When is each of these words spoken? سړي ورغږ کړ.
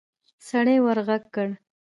سړي 0.47 0.75
ورغږ 0.85 1.23
کړ. 1.33 1.49